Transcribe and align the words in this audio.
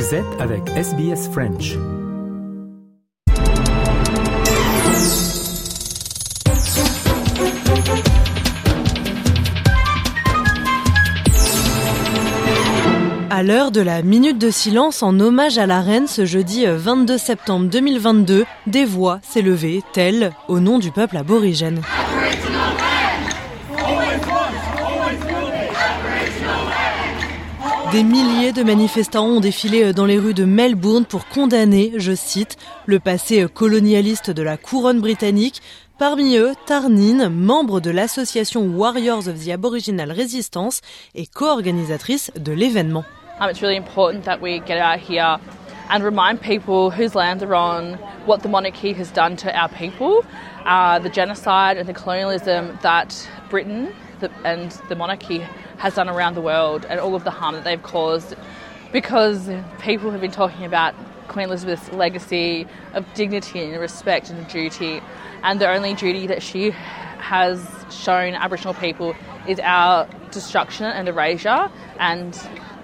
Vous 0.00 0.14
êtes 0.14 0.40
avec 0.40 0.66
SBS 0.70 1.28
French. 1.30 1.76
À 13.28 13.42
l'heure 13.42 13.70
de 13.70 13.82
la 13.82 14.00
minute 14.00 14.38
de 14.38 14.48
silence 14.48 15.02
en 15.02 15.20
hommage 15.20 15.58
à 15.58 15.66
la 15.66 15.82
reine 15.82 16.06
ce 16.06 16.24
jeudi 16.24 16.64
22 16.64 17.18
septembre 17.18 17.68
2022, 17.68 18.46
des 18.66 18.86
voix 18.86 19.20
s'élevaient, 19.22 19.82
telles, 19.92 20.32
au 20.48 20.60
nom 20.60 20.78
du 20.78 20.90
peuple 20.92 21.18
aborigène. 21.18 21.82
Des 27.92 28.04
milliers 28.04 28.52
de 28.52 28.62
manifestants 28.62 29.26
ont 29.26 29.40
défilé 29.40 29.92
dans 29.92 30.06
les 30.06 30.16
rues 30.16 30.32
de 30.32 30.44
Melbourne 30.44 31.04
pour 31.04 31.26
condamner, 31.26 31.92
je 31.96 32.14
cite, 32.14 32.56
le 32.86 33.00
passé 33.00 33.44
colonialiste 33.52 34.30
de 34.30 34.42
la 34.44 34.56
couronne 34.56 35.00
britannique. 35.00 35.60
Parmi 35.98 36.36
eux, 36.36 36.52
Tarnine, 36.66 37.28
membre 37.28 37.80
de 37.80 37.90
l'association 37.90 38.62
Warriors 38.62 39.26
of 39.26 39.44
the 39.44 39.48
Aboriginal 39.48 40.12
Resistance 40.12 40.82
et 41.16 41.26
co-organisatrice 41.26 42.30
de 42.36 42.52
l'événement. 42.52 43.04
Um, 43.40 43.50
and 45.92 46.04
remind 46.04 46.40
people 46.40 46.90
whose 46.90 47.16
land 47.16 47.40
they're 47.40 47.56
on, 47.56 47.98
what 48.24 48.42
the 48.42 48.48
monarchy 48.48 48.92
has 48.92 49.10
done 49.10 49.34
to 49.34 49.50
our 49.52 49.68
people, 49.68 50.24
uh, 50.64 51.00
the 51.00 51.10
genocide 51.10 51.76
and 51.76 51.88
the 51.88 51.92
colonialism 51.92 52.78
that 52.82 53.28
Britain 53.50 53.88
the, 54.20 54.30
and 54.44 54.70
the 54.88 54.94
monarchy 54.94 55.38
has 55.78 55.94
done 55.94 56.08
around 56.08 56.34
the 56.34 56.40
world, 56.40 56.86
and 56.88 57.00
all 57.00 57.14
of 57.14 57.24
the 57.24 57.30
harm 57.30 57.54
that 57.54 57.64
they've 57.64 57.82
caused. 57.82 58.34
Because 58.92 59.50
people 59.80 60.10
have 60.10 60.20
been 60.20 60.30
talking 60.30 60.64
about 60.64 60.94
Queen 61.28 61.46
Elizabeth's 61.46 61.92
legacy 61.92 62.66
of 62.92 63.06
dignity 63.14 63.62
and 63.62 63.80
respect 63.80 64.30
and 64.30 64.46
duty, 64.48 65.00
and 65.42 65.60
the 65.60 65.68
only 65.68 65.94
duty 65.94 66.26
that 66.26 66.42
she 66.42 66.70
has 66.70 67.64
shown 67.90 68.34
Aboriginal 68.34 68.74
people 68.74 69.14
is 69.46 69.60
our 69.60 70.08
destruction 70.32 70.86
and 70.86 71.08
erasure 71.08 71.70
and 71.98 72.38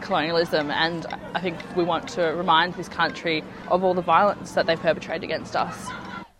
colonialism. 0.00 0.70
And 0.70 1.06
I 1.34 1.40
think 1.40 1.58
we 1.76 1.84
want 1.84 2.08
to 2.10 2.22
remind 2.22 2.74
this 2.74 2.88
country 2.88 3.42
of 3.68 3.82
all 3.84 3.94
the 3.94 4.02
violence 4.02 4.52
that 4.52 4.66
they've 4.66 4.80
perpetrated 4.80 5.24
against 5.24 5.56
us. 5.56 5.88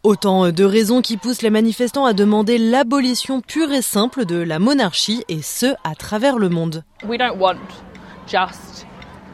Autant 0.09 0.53
de 0.53 0.65
raisons 0.65 1.03
qui 1.03 1.19
poussent 1.19 1.43
les 1.43 1.51
manifestants 1.51 2.07
à 2.07 2.15
demander 2.15 2.57
l'abolition 2.57 3.43
pure 3.43 3.71
et 3.71 3.83
simple 3.83 4.25
de 4.25 4.37
la 4.37 4.59
monarchie, 4.59 5.23
et 5.29 5.43
ce, 5.43 5.75
à 5.85 5.95
travers 5.95 6.39
le 6.39 6.49
monde. 6.49 6.83
We 7.07 7.19
don't 7.19 7.39
want 7.39 7.59
just 8.27 8.87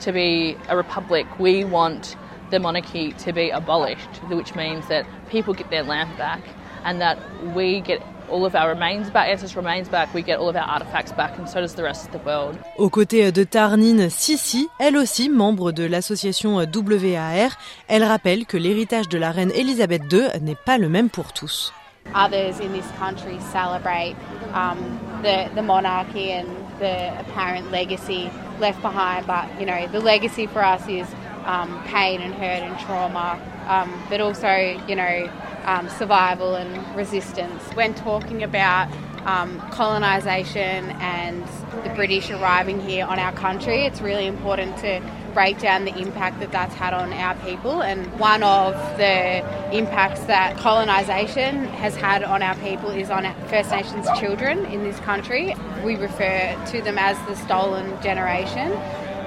to 0.04 0.10
be 0.10 0.56
a 0.68 0.74
republic, 0.74 1.28
we 1.38 1.64
want 1.64 2.16
the 2.50 2.58
monarchy 2.58 3.14
to 3.24 3.32
be 3.32 3.52
abolished, 3.52 4.20
which 4.28 4.56
means 4.56 4.84
that 4.88 5.04
people 5.30 5.54
get 5.54 5.70
their 5.70 5.84
land 5.84 6.08
back 6.18 6.40
and 6.84 6.98
that 6.98 7.18
we 7.54 7.80
get 7.80 8.00
all 8.30 8.44
of 8.44 8.54
our 8.54 8.70
remains 8.70 9.10
back, 9.10 9.28
ancestral 9.28 9.64
remains 9.64 9.88
back, 9.88 10.12
we 10.14 10.22
get 10.22 10.38
all 10.38 10.48
of 10.48 10.56
our 10.56 10.62
artifacts 10.62 11.12
back, 11.12 11.38
and 11.38 11.48
so 11.48 11.60
does 11.60 11.74
the 11.74 11.82
rest 11.82 12.06
of 12.06 12.12
the 12.12 12.24
world. 12.26 12.56
Aux 12.78 12.90
côtés 12.90 13.30
de 13.32 13.44
Tarnine 13.44 14.10
Sissi, 14.10 14.68
elle 14.78 14.96
aussi 14.96 15.28
membre 15.28 15.72
de 15.72 15.84
l'association 15.84 16.56
WAR, 16.56 17.50
elle 17.88 18.04
rappelle 18.04 18.46
que 18.46 18.56
l'héritage 18.56 19.08
de 19.08 19.18
la 19.18 19.30
reine 19.30 19.52
Elisabeth 19.54 20.02
II 20.12 20.28
n'est 20.40 20.56
pas 20.56 20.78
le 20.78 20.88
même 20.88 21.10
pour 21.10 21.32
tous. 21.32 21.72
Others 22.14 22.60
in 22.60 22.72
this 22.72 22.86
country 22.98 23.38
celebrate 23.50 24.14
um, 24.52 24.78
the, 25.22 25.48
the 25.54 25.62
monarchy 25.62 26.32
and 26.32 26.46
the 26.78 27.18
apparent 27.18 27.70
legacy 27.72 28.30
left 28.60 28.80
behind, 28.82 29.26
but 29.26 29.48
you 29.58 29.66
know 29.66 29.86
the 29.88 30.00
legacy 30.00 30.46
for 30.46 30.62
us 30.62 30.86
is 30.86 31.06
um, 31.46 31.82
pain 31.84 32.20
and 32.20 32.34
hurt 32.34 32.62
and 32.62 32.78
trauma, 32.80 33.40
um, 33.68 33.90
but 34.10 34.20
also 34.20 34.48
you 34.86 34.94
know 34.94 35.30
um, 35.64 35.88
survival 35.88 36.54
and 36.54 36.96
resistance. 36.96 37.62
When 37.74 37.94
talking 37.94 38.42
about 38.42 38.88
um, 39.26 39.60
colonisation 39.70 40.90
and 41.00 41.42
the 41.82 41.90
British 41.94 42.30
arriving 42.30 42.80
here 42.80 43.06
on 43.06 43.18
our 43.18 43.32
country, 43.32 43.84
it's 43.84 44.00
really 44.00 44.26
important 44.26 44.76
to 44.78 45.00
break 45.32 45.58
down 45.58 45.84
the 45.84 45.96
impact 45.98 46.38
that 46.40 46.52
that's 46.52 46.74
had 46.74 46.94
on 46.94 47.12
our 47.12 47.34
people. 47.36 47.82
And 47.82 48.06
one 48.18 48.42
of 48.42 48.74
the 48.96 49.38
impacts 49.76 50.20
that 50.24 50.56
colonisation 50.58 51.64
has 51.64 51.96
had 51.96 52.22
on 52.22 52.42
our 52.42 52.54
people 52.56 52.90
is 52.90 53.10
on 53.10 53.24
First 53.48 53.70
Nations 53.70 54.06
children 54.18 54.64
in 54.66 54.84
this 54.84 54.98
country. 55.00 55.54
We 55.84 55.96
refer 55.96 56.56
to 56.70 56.82
them 56.82 56.98
as 56.98 57.18
the 57.26 57.34
stolen 57.34 58.00
generation 58.00 58.72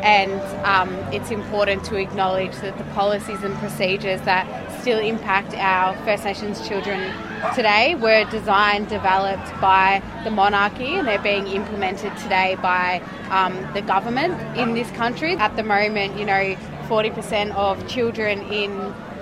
and 0.04 0.42
um, 0.66 0.90
it's 1.14 1.32
important 1.32 1.84
to 1.86 1.96
acknowledge 1.96 2.56
that 2.58 2.78
the 2.78 2.84
policies 2.96 3.44
and 3.44 3.56
procedures 3.58 4.22
that 4.22 4.46
still 4.82 5.00
impact 5.00 5.54
our 5.54 5.96
First 6.06 6.24
Nations 6.24 6.68
children 6.68 7.14
today 7.56 7.96
were 7.96 8.24
designed, 8.30 8.88
developed 8.88 9.50
by 9.60 10.02
the 10.24 10.32
monarchy, 10.32 10.96
and 10.96 11.08
they're 11.08 11.22
being 11.22 11.48
implemented 11.48 12.16
today 12.18 12.58
by 12.62 13.02
um, 13.30 13.54
the 13.74 13.82
government 13.82 14.34
in 14.58 14.74
this 14.74 14.90
country. 14.92 15.36
At 15.36 15.56
the 15.56 15.64
moment, 15.64 16.18
you 16.18 16.26
know, 16.26 16.56
40% 16.88 17.54
of 17.56 17.86
children 17.88 18.42
in 18.52 18.72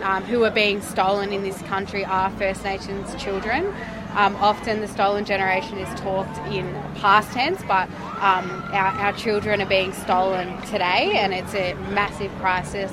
um, 0.03 0.23
who 0.23 0.43
are 0.43 0.51
being 0.51 0.81
stolen 0.81 1.33
in 1.33 1.41
this 1.41 1.59
country 1.63 2.05
are 2.05 2.29
First 2.31 2.63
Nations 2.63 3.15
children. 3.15 3.73
Um, 4.15 4.33
often 4.41 4.79
the 4.79 4.87
stolen 4.87 5.25
generation 5.25 5.77
is 5.77 5.89
talked 5.99 6.37
in 6.49 6.65
past 7.01 7.33
tense, 7.33 7.61
but 7.67 7.89
um, 8.21 8.49
our, 8.71 8.93
our 9.03 9.13
children 9.13 9.61
are 9.61 9.67
being 9.67 9.91
stolen 9.91 10.55
today, 10.71 11.11
and 11.17 11.33
it's 11.33 11.53
a 11.53 11.73
massive 11.93 12.31
crisis. 12.39 12.91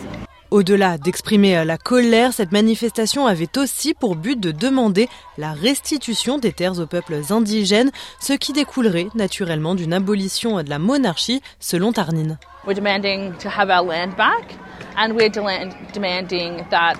Au-delà 0.50 0.98
d'exprimer 0.98 1.64
la 1.64 1.78
colère, 1.78 2.32
cette 2.32 2.50
manifestation 2.52 3.26
avait 3.26 3.56
aussi 3.56 3.94
pour 3.94 4.16
but 4.16 4.38
de 4.38 4.50
demander 4.50 5.08
la 5.38 5.52
restitution 5.52 6.38
des 6.38 6.52
terres 6.52 6.80
aux 6.80 6.86
peuples 6.86 7.20
indigènes, 7.30 7.92
ce 8.20 8.32
qui 8.32 8.52
découlerait 8.52 9.06
naturellement 9.14 9.76
d'une 9.76 9.94
abolition 9.94 10.60
de 10.60 10.68
la 10.68 10.80
monarchie, 10.80 11.40
selon 11.60 11.92
Tarnine. 11.92 12.36
We're 12.66 12.74
demanding 12.74 13.32
to 13.38 13.48
have 13.48 13.70
our 13.70 13.82
land 13.82 14.16
back, 14.16 14.56
and 14.96 15.14
we're 15.14 15.30
demanding 15.30 16.66
that 16.70 16.98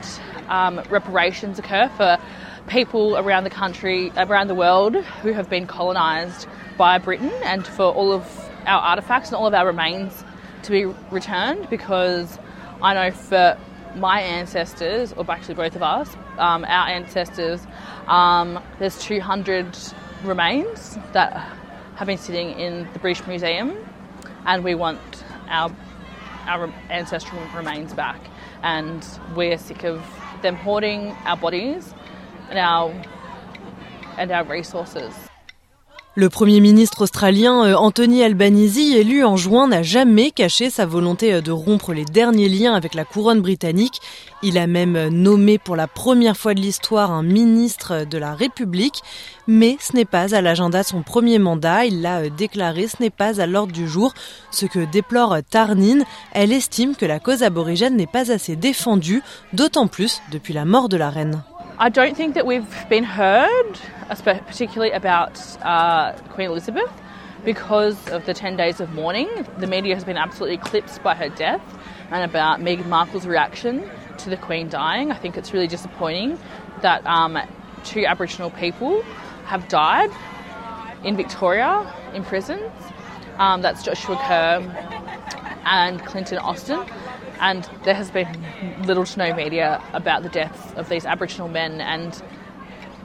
um, 0.48 0.80
reparations 0.90 1.58
occur 1.58 1.90
for 1.96 2.18
people 2.66 3.16
around 3.16 3.44
the 3.44 3.50
country, 3.50 4.12
around 4.16 4.48
the 4.48 4.54
world 4.54 4.96
who 4.96 5.32
have 5.32 5.48
been 5.50 5.66
colonised 5.66 6.46
by 6.76 6.98
Britain, 6.98 7.32
and 7.44 7.66
for 7.66 7.92
all 7.92 8.12
of 8.12 8.50
our 8.66 8.96
artefacts 8.96 9.26
and 9.26 9.36
all 9.36 9.46
of 9.46 9.54
our 9.54 9.66
remains 9.66 10.24
to 10.62 10.70
be 10.70 10.84
returned 11.10 11.68
because 11.68 12.38
I 12.80 12.94
know 12.94 13.10
for 13.10 13.58
my 13.96 14.20
ancestors, 14.20 15.12
or 15.12 15.30
actually 15.30 15.54
both 15.54 15.76
of 15.76 15.82
us, 15.82 16.14
um, 16.38 16.64
our 16.64 16.88
ancestors, 16.88 17.60
um, 18.06 18.62
there's 18.78 18.98
200 19.02 19.76
remains 20.24 20.96
that 21.12 21.32
have 21.96 22.06
been 22.06 22.18
sitting 22.18 22.58
in 22.58 22.88
the 22.92 22.98
British 22.98 23.26
Museum, 23.26 23.76
and 24.46 24.64
we 24.64 24.74
want 24.74 25.00
our 25.48 25.70
our 26.46 26.72
ancestral 26.90 27.40
remains 27.54 27.92
back. 27.94 28.20
And 28.62 29.06
we're 29.34 29.58
sick 29.58 29.84
of 29.84 30.04
them 30.42 30.56
hoarding 30.56 31.10
our 31.24 31.36
bodies 31.36 31.94
Le 36.14 36.28
Premier 36.28 36.60
ministre 36.60 37.00
australien 37.00 37.64
euh, 37.64 37.74
Anthony 37.74 38.22
Albanese, 38.22 38.76
élu 38.76 39.24
en 39.24 39.38
juin, 39.38 39.68
n'a 39.68 39.82
jamais 39.82 40.30
caché 40.30 40.68
sa 40.68 40.84
volonté 40.84 41.32
euh, 41.32 41.40
de 41.40 41.50
rompre 41.50 41.94
les 41.94 42.04
derniers 42.04 42.50
liens 42.50 42.74
avec 42.74 42.92
la 42.92 43.06
couronne 43.06 43.40
britannique. 43.40 43.98
Il 44.42 44.58
a 44.58 44.66
même 44.66 44.94
euh, 44.94 45.08
nommé 45.08 45.56
pour 45.56 45.74
la 45.74 45.86
première 45.86 46.36
fois 46.36 46.52
de 46.52 46.60
l'histoire 46.60 47.12
un 47.12 47.22
ministre 47.22 48.04
de 48.04 48.18
la 48.18 48.34
République. 48.34 49.00
Mais 49.46 49.78
ce 49.80 49.96
n'est 49.96 50.04
pas 50.04 50.34
à 50.34 50.42
l'agenda 50.42 50.82
de 50.82 50.86
son 50.86 51.02
premier 51.02 51.38
mandat. 51.38 51.86
Il 51.86 52.02
l'a 52.02 52.28
déclaré, 52.28 52.88
ce 52.88 52.96
n'est 53.00 53.08
pas 53.08 53.40
à 53.40 53.46
l'ordre 53.46 53.72
du 53.72 53.88
jour. 53.88 54.12
Ce 54.50 54.66
que 54.66 54.80
déplore 54.80 55.38
Tarnine, 55.48 56.04
elle 56.34 56.52
estime 56.52 56.94
que 56.94 57.06
la 57.06 57.20
cause 57.20 57.42
aborigène 57.42 57.96
n'est 57.96 58.06
pas 58.06 58.30
assez 58.30 58.54
défendue, 58.54 59.22
d'autant 59.54 59.86
plus 59.86 60.20
depuis 60.30 60.52
la 60.52 60.66
mort 60.66 60.90
de 60.90 60.98
la 60.98 61.08
reine. 61.08 61.42
I 61.78 61.88
don't 61.88 62.16
think 62.16 62.34
that 62.34 62.46
we've 62.46 62.88
been 62.88 63.04
heard, 63.04 63.78
particularly 64.08 64.92
about 64.92 65.40
uh, 65.62 66.12
Queen 66.30 66.48
Elizabeth, 66.50 66.90
because 67.44 68.08
of 68.08 68.26
the 68.26 68.34
10 68.34 68.56
days 68.56 68.80
of 68.80 68.92
mourning. 68.92 69.28
The 69.58 69.66
media 69.66 69.94
has 69.94 70.04
been 70.04 70.18
absolutely 70.18 70.56
eclipsed 70.56 71.02
by 71.02 71.14
her 71.14 71.30
death 71.30 71.62
and 72.10 72.28
about 72.28 72.60
Meghan 72.60 72.86
Markle's 72.86 73.26
reaction 73.26 73.88
to 74.18 74.30
the 74.30 74.36
Queen 74.36 74.68
dying. 74.68 75.10
I 75.10 75.16
think 75.16 75.36
it's 75.36 75.52
really 75.52 75.66
disappointing 75.66 76.38
that 76.82 77.04
um, 77.06 77.38
two 77.84 78.04
Aboriginal 78.04 78.50
people 78.50 79.02
have 79.46 79.66
died 79.68 80.10
in 81.04 81.16
Victoria 81.16 81.90
in 82.12 82.22
prisons. 82.22 82.70
Um, 83.38 83.62
that's 83.62 83.82
Joshua 83.82 84.16
Kerr 84.16 84.60
and 85.64 86.04
Clinton 86.04 86.38
Austin. 86.38 86.84
And 87.42 87.62
there 87.82 87.94
has 87.94 88.10
been 88.10 88.28
little 88.86 89.04
to 89.04 89.18
no 89.18 89.34
media 89.34 89.80
about 89.92 90.22
the 90.22 90.30
deaths 90.30 90.72
of 90.76 90.88
these 90.88 91.04
Aboriginal 91.04 91.48
men, 91.48 91.80
and 91.80 92.22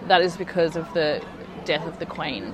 that 0.08 0.22
is 0.22 0.38
because 0.38 0.78
of 0.78 0.86
the 0.94 1.20
death 1.66 1.86
of 1.88 1.98
the 2.00 2.06
Queen. 2.06 2.54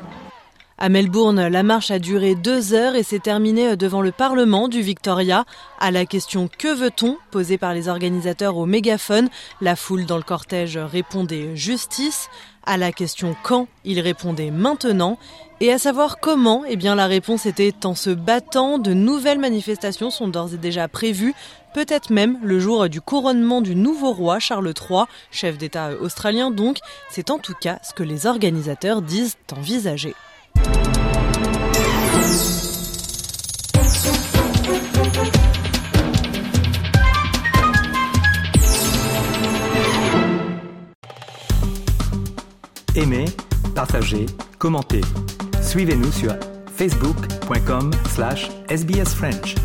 À 0.79 0.89
Melbourne, 0.89 1.47
la 1.49 1.61
marche 1.61 1.91
a 1.91 1.99
duré 1.99 2.33
deux 2.33 2.73
heures 2.73 2.95
et 2.95 3.03
s'est 3.03 3.19
terminée 3.19 3.77
devant 3.77 4.01
le 4.01 4.11
Parlement 4.11 4.67
du 4.67 4.81
Victoria. 4.81 5.45
À 5.79 5.91
la 5.91 6.05
question 6.05 6.49
Que 6.57 6.73
veut-on? 6.73 7.17
posée 7.29 7.59
par 7.59 7.73
les 7.75 7.87
organisateurs 7.89 8.57
au 8.57 8.65
mégaphone, 8.65 9.29
la 9.61 9.75
foule 9.75 10.05
dans 10.05 10.17
le 10.17 10.23
cortège 10.23 10.77
répondait 10.77 11.55
justice. 11.55 12.27
À 12.65 12.77
la 12.77 12.91
question 12.91 13.35
quand, 13.43 13.67
il 13.85 13.99
répondait 13.99 14.49
maintenant. 14.49 15.19
Et 15.61 15.71
à 15.71 15.77
savoir 15.77 16.19
comment, 16.19 16.63
eh 16.67 16.75
bien 16.75 16.95
la 16.95 17.05
réponse 17.05 17.45
était 17.45 17.85
en 17.85 17.93
se 17.93 18.09
battant. 18.09 18.79
De 18.79 18.93
nouvelles 18.93 19.39
manifestations 19.39 20.09
sont 20.09 20.27
d'ores 20.27 20.53
et 20.55 20.57
déjà 20.57 20.87
prévues. 20.87 21.35
Peut-être 21.73 22.11
même 22.11 22.37
le 22.43 22.59
jour 22.59 22.87
du 22.87 23.01
couronnement 23.01 23.61
du 23.61 23.75
nouveau 23.75 24.13
roi 24.13 24.39
Charles 24.39 24.67
III, 24.67 25.05
chef 25.31 25.57
d'État 25.57 25.91
australien 25.99 26.51
donc. 26.51 26.77
C'est 27.09 27.31
en 27.31 27.39
tout 27.39 27.55
cas 27.59 27.79
ce 27.83 27.93
que 27.93 28.03
les 28.03 28.27
organisateurs 28.27 29.01
disent 29.01 29.37
envisager. 29.51 30.13
Aimez, 42.95 43.25
partagez, 43.73 44.25
commentez. 44.59 45.01
Suivez-nous 45.61 46.11
sur 46.11 46.35
facebook.com 46.75 47.91
slash 48.13 48.49
sbsfrench. 48.69 49.55